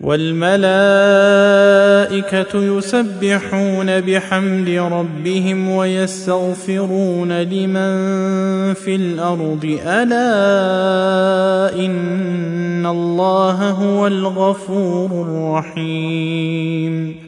[0.00, 0.58] والملائكة
[2.54, 7.94] يسبحون بحمد ربهم ويستغفرون لمن
[8.74, 9.78] في الأرض.
[9.86, 17.27] ألا إن الله هو الغفور الرحيم.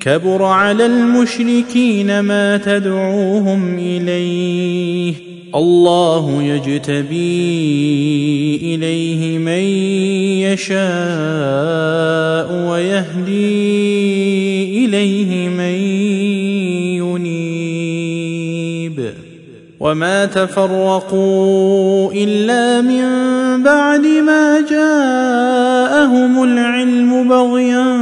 [0.00, 5.14] كبر على المشركين ما تدعوهم إليه.
[5.54, 7.16] الله يجتبي
[8.62, 9.62] إليه من
[10.52, 10.78] يشاء
[12.70, 13.64] ويهدي
[14.84, 15.74] إليه من
[17.14, 19.12] ينيب.
[19.80, 23.02] وما تفرقوا إلا من
[23.62, 24.60] بعد ما
[25.98, 27.96] جاءهم العلم بغيا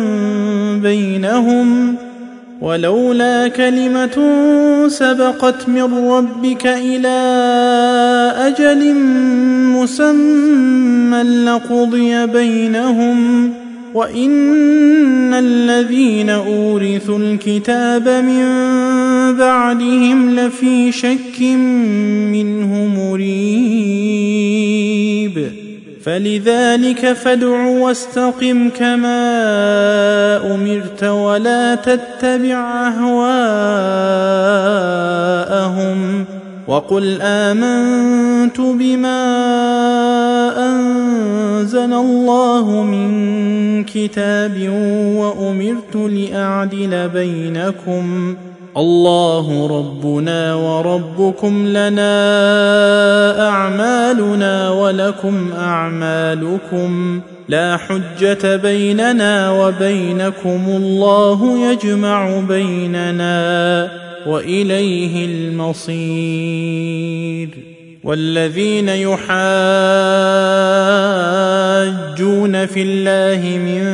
[0.82, 1.94] بينهم
[2.60, 4.16] ولولا كلمه
[4.88, 7.08] سبقت من ربك إلى
[8.38, 8.94] أجل
[9.75, 13.52] مسمى لقضي بينهم
[13.94, 18.44] وان الذين اورثوا الكتاب من
[19.37, 21.43] بعدهم لفي شك
[22.32, 23.96] منه مريب
[26.06, 29.17] فلذلك فادع واستقم كما
[30.55, 33.37] أمرت ولا تتبع أهواءهم
[36.69, 39.23] وقل آمنت بما
[40.58, 44.69] أنزل الله من كتاب
[45.17, 48.37] وأمرت لأعدل بينكم
[48.76, 63.90] الله ربنا وربكم لنا أعمالنا ولكم أعمالكم لا حجة بيننا وبينكم الله يجمع بيننا
[64.26, 66.56] وإليه المصير
[68.06, 69.26] والذين يحاجون
[72.67, 73.85] في الله من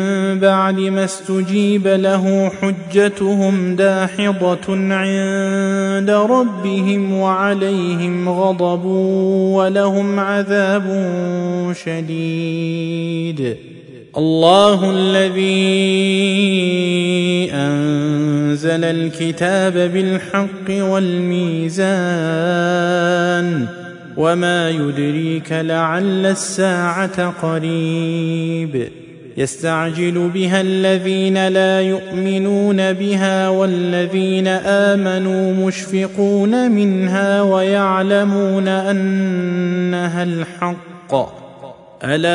[0.41, 8.85] بعد ما استجيب له حجتهم داحضة عند ربهم وعليهم غضب
[9.55, 10.87] ولهم عذاب
[11.85, 13.56] شديد.
[14.17, 15.53] الله الذي
[17.53, 21.82] أنزل الكتاب بالحق والميزان
[24.17, 28.88] وما يدريك لعل الساعة قريب
[29.37, 41.14] يستعجل بها الذين لا يؤمنون بها والذين امنوا مشفقون منها ويعلمون انها الحق
[42.05, 42.32] الا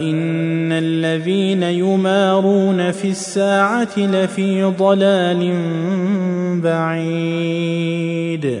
[0.00, 5.54] ان الذين يمارون في الساعة لفي ضلال
[6.62, 8.60] بعيد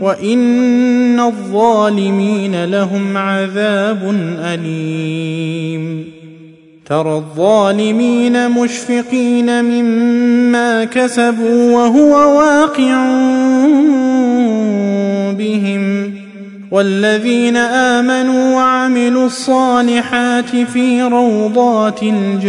[0.00, 6.04] وإن الظالمين لهم عذاب أليم
[6.86, 13.06] ترى الظالمين مشفقين مما كسبوا وهو واقع
[15.32, 16.14] بهم
[16.70, 22.48] والذين امنوا وعملوا الصالحات في روضات الجنات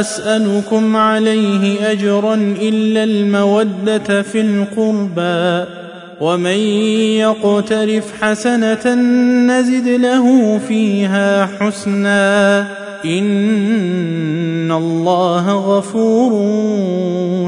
[0.00, 5.70] اسالكم عليه أجرا إلا المودة في القربى
[6.20, 6.58] ومن
[7.18, 8.94] يقترف حسنة
[9.46, 12.66] نزد له فيها حسنا.
[13.04, 16.32] إن الله غفور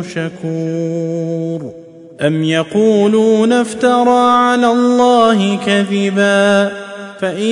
[0.02, 1.72] شكور.
[2.20, 6.72] أم يقولون افترى على الله كذبا؟
[7.20, 7.46] فإن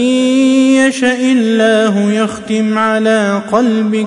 [0.89, 4.07] يشأ الله يختم على قلبك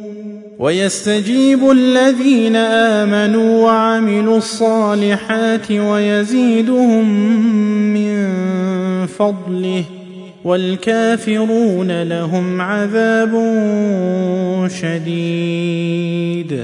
[0.61, 7.09] ويستجيب الذين آمنوا وعملوا الصالحات ويزيدهم
[7.93, 8.27] من
[9.07, 9.83] فضله
[10.43, 13.31] والكافرون لهم عذاب
[14.81, 16.63] شديد.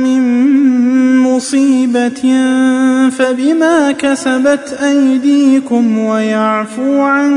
[1.35, 2.21] مصيبة
[3.09, 7.31] فبما كسبت أيديكم ويعفو عن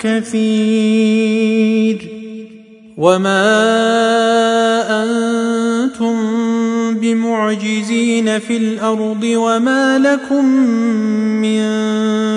[0.00, 1.40] كثير
[2.96, 3.42] وما
[5.02, 6.14] أنتم
[6.94, 10.44] بمعجزين في الأرض وما لكم
[11.42, 11.60] من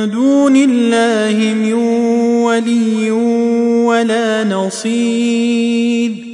[0.09, 1.73] دون الله من
[2.43, 3.11] ولي
[3.85, 6.32] ولا نصير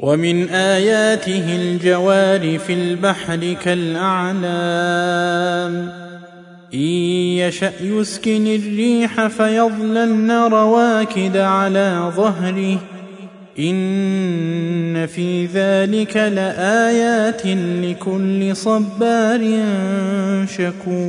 [0.00, 4.42] ومن آياته الجوار في البحر كالأعلام.
[6.74, 6.80] إن
[7.38, 12.78] يشأ يسكن الريح فيظللن رواكد على ظهره.
[13.58, 17.46] إن في ذلك لآيات
[17.84, 19.64] لكل صبار
[20.46, 21.08] شكور.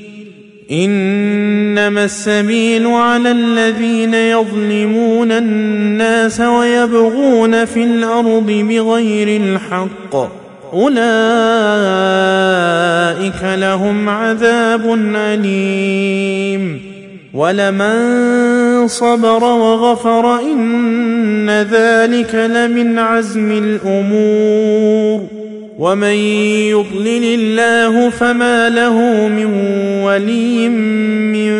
[0.71, 10.15] إنما السبيل على الذين يظلمون الناس ويبغون في الأرض بغير الحق.
[10.73, 10.93] أولئك
[13.43, 16.81] لهم عذاب أليم.
[17.33, 25.40] ولمن صبر وغفر إن ذلك لمن عزم الأمور.
[25.81, 26.15] ومن
[26.69, 29.45] يضلل الله فما له من
[30.03, 31.53] ولي من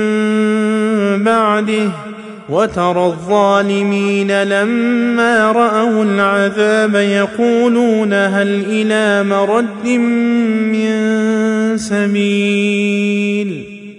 [1.24, 1.90] بعده
[2.50, 10.92] وترى الظالمين لما راوا العذاب يقولون هل إلى مرد من
[11.78, 13.71] سبيل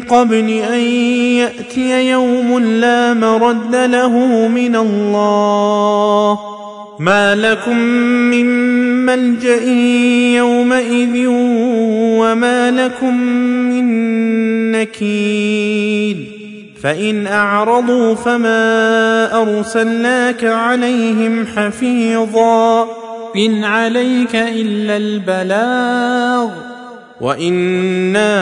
[0.00, 0.80] قبل أن
[1.36, 6.38] يأتي يوم لا مرد له من الله.
[6.98, 7.78] ما لكم
[8.30, 8.46] من
[9.06, 9.64] ملجأ
[10.36, 11.26] يومئذ
[12.18, 13.22] وما لكم
[13.68, 13.86] من
[14.72, 16.16] نكير
[16.82, 22.88] فإن أعرضوا فما أرسلناك عليهم حفيظا.
[23.36, 26.77] إن عليك إلا البلاغ.
[27.20, 28.38] وأنا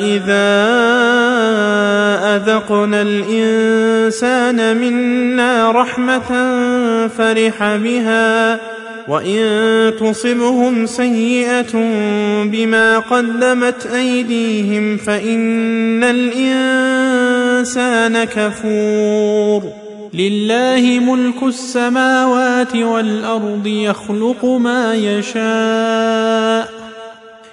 [0.00, 0.54] اذا
[2.36, 6.28] اذقنا الانسان منا رحمه
[7.08, 8.60] فرح بها
[9.08, 11.72] وان تصبهم سيئه
[12.44, 17.64] بما قدمت ايديهم فان الانسان
[18.24, 19.62] كفور
[20.14, 26.53] لله ملك السماوات والارض يخلق ما يشاء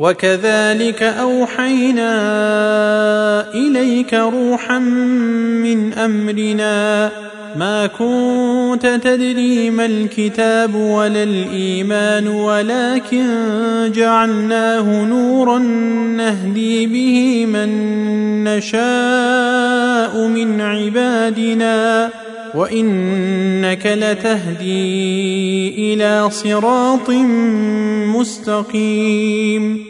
[0.00, 2.12] وكذلك أوحينا
[3.54, 7.10] إليك روحا من أمرنا.
[7.56, 13.26] ما كنت تدري ما الكتاب ولا الإيمان ولكن
[13.94, 15.58] جعلناه نورا
[16.16, 17.68] نهدي به من
[18.44, 22.10] نشاء من عبادنا.
[22.54, 27.10] وإنك لتهدي إلى صراط
[28.16, 29.89] مستقيم.